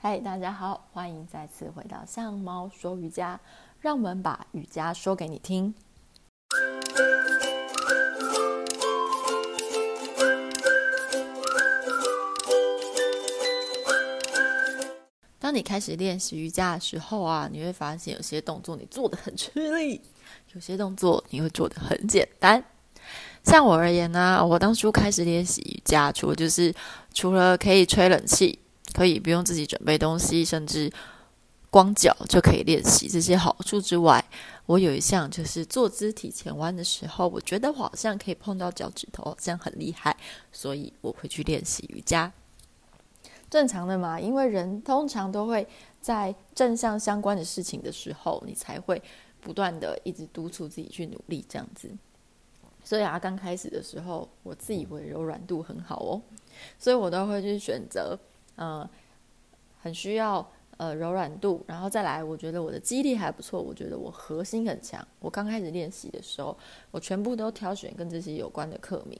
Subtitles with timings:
[0.00, 3.40] 嗨，大家好，欢迎再次回到向猫说瑜伽，
[3.80, 5.74] 让我们把瑜伽说给你听。
[15.40, 20.00] 当你开始练习瑜伽的时候啊，你会发现有些动作你做得很吃力，
[20.54, 22.62] 有些动作你会做得很简单。
[23.42, 26.72] 像我而言呢，我当初开始练习瑜伽，除了就是
[27.12, 28.60] 除了可以吹冷气，
[28.92, 30.90] 可以不用自己准备东西，甚至
[31.70, 34.24] 光脚就可以练习这些好处之外，
[34.66, 40.16] 我有一项就是坐姿体前弯的时候，我觉得我好像可以碰到脚趾头，这样很厉害，
[40.50, 42.32] 所以我会去练习瑜伽。
[43.50, 45.66] 正常的嘛，因为人通常都会
[46.00, 49.02] 在正向相关的事情的时候，你才会
[49.40, 51.90] 不断的一直督促自己去努力，这样子。
[52.84, 56.22] 所以啊，刚开始的时候，我自以为柔软度很好哦，
[56.78, 58.18] 所以我都会去选择，
[58.58, 58.88] 呃，
[59.80, 65.06] 很需要呃柔软度，然后再来，我觉得我的肌力还不错，我觉得我核心很强。
[65.20, 66.56] 我刚开始练习的时候，
[66.90, 69.16] 我全部都挑选跟这些有关的课名，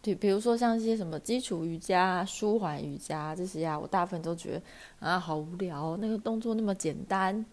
[0.00, 4.62] 对，比如说像一些什么基础瑜伽、舒缓瑜伽这些啊，我大部分都觉得
[5.06, 7.44] 啊好无聊，那个动作那么简单，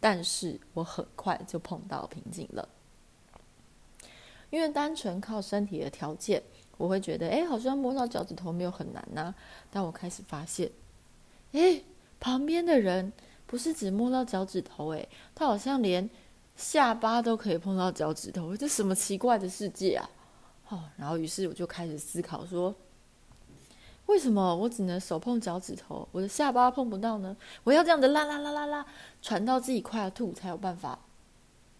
[0.00, 2.68] 但是我很快就碰到瓶颈了。
[4.50, 6.40] 因为单纯靠身体的条件，
[6.76, 9.34] 我会觉得，哎，好像摸到脚趾头没有很难呐、
[9.70, 10.70] 但我开始发现，
[11.52, 11.82] 哎，
[12.18, 13.12] 旁边的人
[13.46, 16.08] 不是只摸到脚趾头，哎，他好像连
[16.56, 20.10] 下巴都可以碰到脚趾头，这什么奇怪的世界啊？
[20.68, 22.74] 哦，然后于是我就开始思考说，
[24.06, 27.36] 为什么我只能手碰脚趾头，我的下巴碰不到呢？
[27.62, 28.86] 我要这样子啦啦啦啦啦，
[29.22, 30.98] 传到自己快要吐才有办法，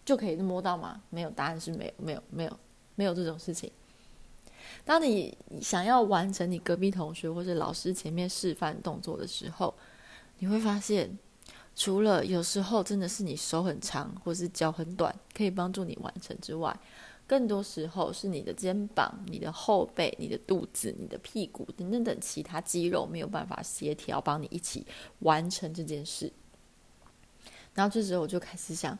[0.05, 1.01] 就可以摸到吗？
[1.09, 2.57] 没有，答案是没有，没有，没有。
[2.97, 3.69] 没有这种事情。
[4.83, 9.73] 当你想要完成你隔壁同学或者老师前面示范动作的时候，
[10.39, 11.17] 你会发现，
[11.75, 16.77] 除了有时候真的是你手很长或是脚很短可以帮助你完成之外，
[17.27, 24.85] 更多时候是你的肩膀、你的后背、你的肚子、你的屁股等等等其他肌肉没有办法协调帮你一起
[25.19, 26.31] 完成这件事。
[27.73, 28.97] 然后这时候我就开始想，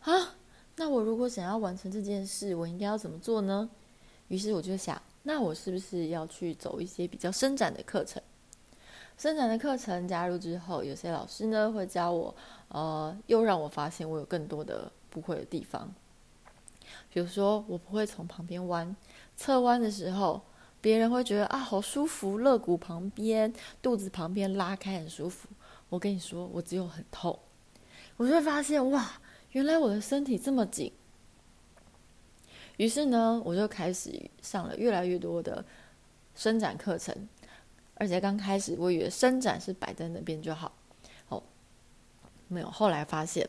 [0.00, 0.34] 啊。
[0.80, 3.68] 那我如果想要完成这件事，我应该要怎么做呢？
[4.28, 8.22] 于是我就想，那我是不是要去走一些比较伸展的课程？
[9.16, 12.34] 伸展的课程加入之后，有些老师呢会教我，
[12.68, 15.92] 呃，又让我发现我有更多的不会的地方。
[17.12, 18.94] 比如说，我不会从旁边弯，
[19.36, 20.40] 侧弯的时候，
[20.80, 23.52] 别人会觉得啊好舒服，肋骨旁边、
[23.82, 25.48] 肚子旁边拉开很舒服。
[25.88, 27.38] 我跟你说，我只有很痛。
[28.16, 29.20] 我就会发现哇。
[29.52, 30.92] 原来我的身体这么紧，
[32.78, 35.64] 于是呢，我就开始上了越来越多的
[36.34, 37.14] 伸展课程，
[37.94, 40.72] 而且刚开始我以为伸展是摆在那边就好，
[41.28, 41.42] 哦，
[42.46, 42.70] 没有。
[42.70, 43.48] 后来发现，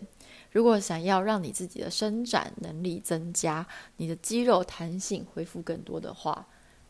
[0.52, 3.66] 如果想要让你自己的伸展能力增加，
[3.98, 6.46] 你的肌肉弹性恢复更多的话，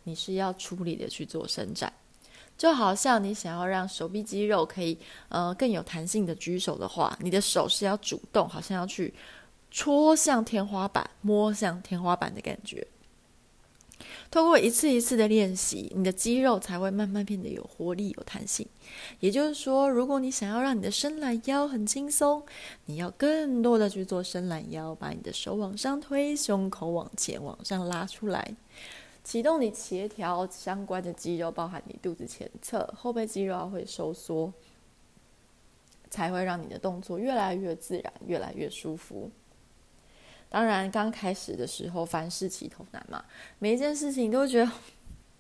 [0.05, 1.91] 你是要出力的去做伸展。
[2.57, 4.97] 就好像你想要让手臂肌肉可以
[5.29, 9.13] 呃更有弹性的举手的话，你的手是要主动，好像要去
[9.71, 12.87] 戳向天花板、摸向天花板的感觉。
[14.31, 18.65] 通过一次一次的练习，你的肌肉才会慢慢变得有活力、有弹性。
[19.19, 22.43] 也就是说，如果你想要让你的伸懒腰很轻松，
[22.85, 28.55] 你要更多的去做伸懒腰，把你的手往上推，胸口往前往上拉出来。
[29.23, 34.53] 启动你协调相关的肌肉，包含你肚子前侧、后背肌肉会收缩，
[36.09, 39.29] 才会让你的动作越来越自然、越来越舒服。
[40.49, 43.23] 当然，刚开始的时候凡事起头难嘛，
[43.59, 44.71] 每一件事情都会觉得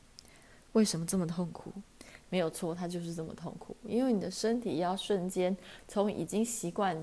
[0.73, 1.73] 为什么这么痛苦？
[2.29, 5.55] 没有错，它就是这么痛苦，因为你的身体要瞬间
[5.87, 6.95] 从已经习惯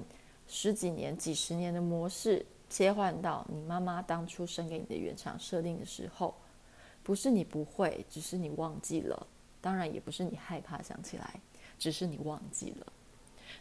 [0.47, 6.35] 十几年、几十年的模式切换到你妈妈当初生给你的原厂设定的时候。
[7.03, 9.27] 不是你不会，只是你忘记了。
[9.61, 11.41] 当然，也不是你害怕想起来，
[11.79, 12.93] 只是你忘记了。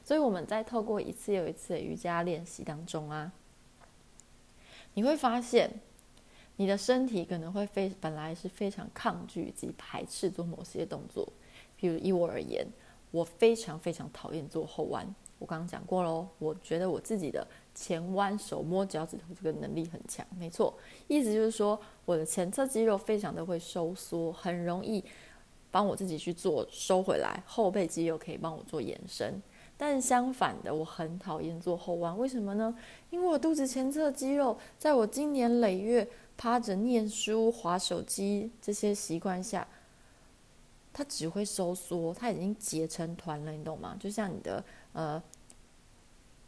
[0.04, 3.32] 所以我们在透过一次又一次的瑜伽练习当中啊，
[4.96, 5.70] 你会发现，
[6.56, 11.32] 你的身体可能会非本来是非常抗拒及排斥做某些动作。
[11.80, 12.66] 譬如以我而言，
[13.12, 15.06] 我非常非常讨厌做后弯。
[15.38, 17.46] 我刚刚讲过喽，我觉得我自己的
[17.76, 20.74] 前弯手摸脚趾头这个能力很强，没错，
[21.08, 25.04] 意思就是说我的前侧肌肉非常的会收缩，很容易
[25.70, 29.42] 帮我自己去做收回来，后背肌肉可以帮我做延伸。
[29.78, 32.74] 但相反的，我很讨厌做后弯，为什么呢？
[33.10, 36.08] 因为我肚子前侧肌肉，在我经年累月
[36.38, 39.68] 趴着念书、滑手机这些习惯下，
[40.94, 43.98] 它只会收缩，它已经结成团了，你懂吗？
[44.00, 44.64] 就像你的
[44.94, 45.22] 呃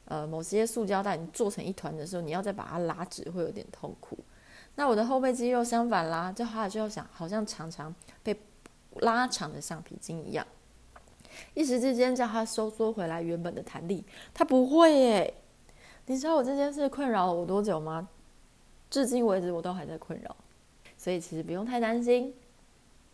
[0.06, 4.18] 呃某些塑胶袋，你做成一团的时候，你要再把它拉直，会有点痛苦。
[4.76, 7.94] 那我的后背肌肉相反啦，就它就想好像常常
[8.24, 8.40] 被
[9.00, 10.48] 拉长的橡皮筋一样，
[11.54, 14.04] 一时之间叫它收缩回来原本的弹力，
[14.34, 15.34] 它不会耶。
[16.06, 18.08] 你知道我这件事困扰了我多久吗？
[18.90, 20.36] 至今为止我都还在困扰，
[20.98, 22.34] 所以其实不用太担心。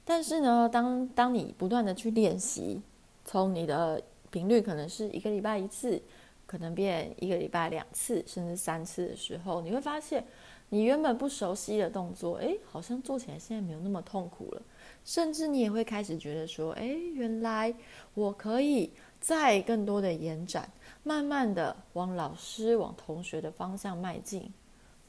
[0.06, 2.82] 但是呢，当当你不断的去练习，
[3.26, 4.00] 从你的
[4.30, 6.00] 频率可能是一个礼拜一次，
[6.46, 10.24] 可能变一个礼拜两次，甚至三次的时候，你会发现
[10.70, 14.62] 你原本不熟悉的动作，诶，好像做起来现在没有那么痛苦了。
[15.06, 17.74] 甚至你也会开始觉得说，诶，原来
[18.14, 20.70] 我可以再更多的延展。
[21.04, 24.52] 慢慢的往老师、往同学的方向迈进，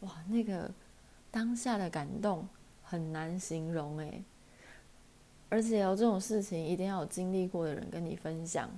[0.00, 0.68] 哇，那个
[1.30, 2.48] 当下的感动
[2.82, 4.24] 很难形容诶。
[5.48, 8.68] 而且有这种事情，一定要有经历过的人跟你分享，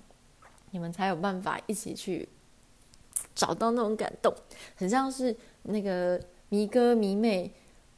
[0.71, 2.29] 你们才有办法一起去
[3.35, 4.31] 找到那种感动，
[4.75, 7.53] 很像是那个迷哥迷妹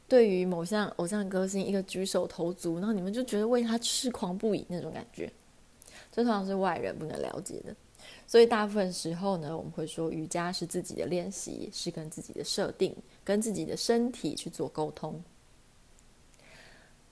[0.07, 5.31] 对于某项偶像歌星一个举手投足，然后你们就觉得为他痴狂不已那种感觉，
[6.11, 7.75] 这通常是外人不能了解的。
[8.25, 15.21] 所以大部分时候呢，我们会说瑜伽是自己的练习，是跟自己的设定、跟自己的身体去做沟通。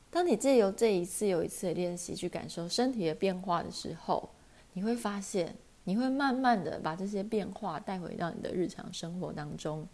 [0.10, 4.30] 当你借由这一次又一次的练习去感受身体的变化的时候，
[4.74, 9.88] 你会发现，你会慢慢的把这些变化带回到你的日常生活当中。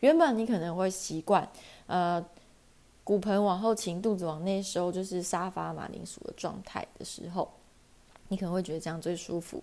[0.00, 1.48] 原本你可能会习惯，
[1.86, 2.24] 呃，
[3.04, 7.50] 骨盆往后倾，肚子往内收，就是沙发马铃薯的状态的时候。
[8.28, 9.60] 你可能会觉得这样最舒服，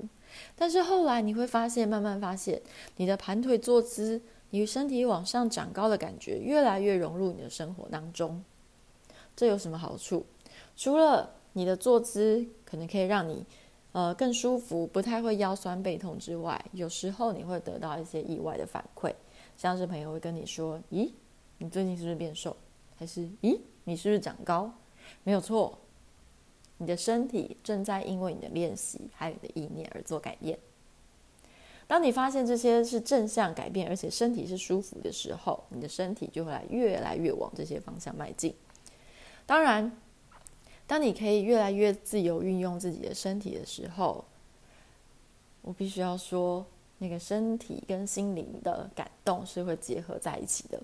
[0.57, 2.61] 但是后来你会发现，慢慢发现，
[2.97, 8.43] 你的盘腿坐姿，你身体往上长高的感觉，越来越融入你的生活当中。
[9.37, 10.25] 这有什么好处？
[10.75, 13.45] 除了你的坐姿可能可以让你，
[13.93, 19.13] 呃，更舒服，不太会腰酸背痛之外，有时候你会得到一些意外的反馈，
[19.57, 21.11] 像是朋友会跟你说：“咦，
[21.57, 22.55] 你最近是不是变瘦？”
[22.95, 24.71] 还是“咦，你是不是长高？”
[25.23, 25.77] 没有错。
[26.79, 30.59] 你的身体正在因为你的练习还有你的意念而做改变。
[31.87, 38.53] 当你发现这些是正向改变，而且身体是舒服的时候，你的身体就会来越来越往这些方向迈进。
[39.47, 39.91] 当然，
[40.85, 44.23] 当你可以越来越自由运用自己的身体的时候，
[45.63, 46.63] 我必须要说，
[46.97, 50.81] 那个身体跟心灵的感动是会结合在一起的。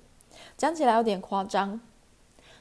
[0.57, 1.80] 讲起来有点夸张，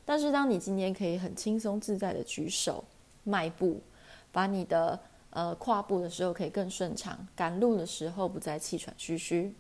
[0.05, 2.85] 但是当你今天可以很轻松自在的举手。
[3.25, 3.81] 迈步，
[4.33, 4.99] 把你的
[5.31, 9.55] 呃跨步的时候可以更顺畅，赶路的时候不再气喘吁吁。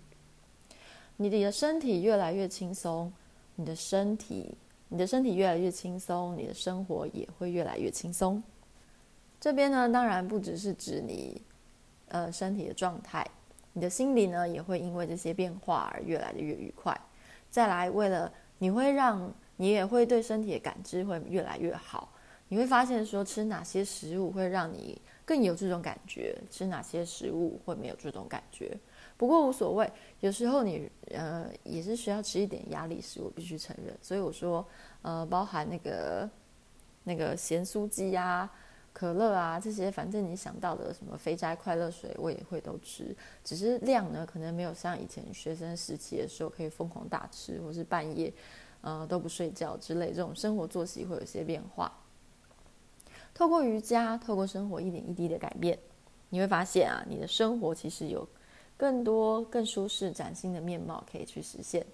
[1.16, 3.12] 你的身体越来越轻松，
[3.54, 4.52] 你的身体，
[4.88, 8.42] 你的身体越来越轻松，你的生活也会越来越轻松。
[9.40, 11.40] 这边呢，当然不只是指你
[12.08, 13.24] 呃身体的状态，
[13.72, 16.98] 你的心理呢也会因为这些变化而越来越愉快。
[17.50, 22.12] 再来，为了你会让你也会对身体的感知会越来越好。
[22.48, 28.76] 你会发现，说吃哪些食物会让你更有这种感觉，吃哪些食物会没有这种感觉。
[29.16, 29.90] 不过无所谓，
[30.20, 33.96] 有时候你呃也是需要吃一点压力食物，必须承认。
[34.02, 34.66] 所以我说，
[35.00, 36.28] 呃，包含那个
[37.04, 38.50] 那个咸酥鸡啊、
[38.92, 43.16] 可乐啊这些，反正你想到的什么肥宅快乐水，我也会都吃。
[43.42, 48.32] 只是量呢，可能没有像以前学生时期的时候可以疯狂大吃，或是半夜
[48.82, 51.90] 呃都不睡觉之类，这种生活作息会有些变化。
[53.34, 55.78] 透过瑜伽，透过生活一点一滴的改变，
[56.28, 58.28] 你会发现啊，你的生活其实有
[58.76, 61.86] 更多、更舒适、崭新的面貌可以去实现。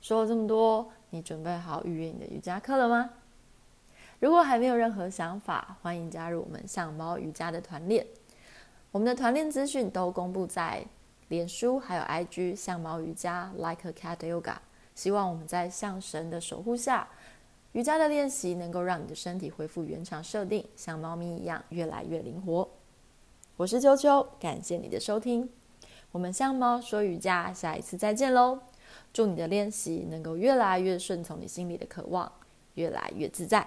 [0.00, 3.10] 说了这么多，你准备好预约你的瑜伽课了吗？
[4.20, 8.06] 如果还没有任何想法，欢迎加入我们相猫瑜伽的团练。
[8.92, 10.84] 我们的团练资讯都公布在
[11.28, 14.56] 脸书还有 IG 相猫瑜伽 Like a Cat Yoga。
[14.94, 17.08] 希望我们在象神的守护下。
[17.72, 22.68] 瑜伽的练习能够让你的身体恢复原厂设定，像猫咪一样越来越灵活。
[23.56, 25.50] 我是秋秋，感谢你的收听。
[26.12, 28.60] 我们象猫说瑜伽，下一次再见喽！
[29.12, 32.30] 祝你的练习能够越来越顺从你心里的渴望，
[32.74, 33.66] 越来越自在。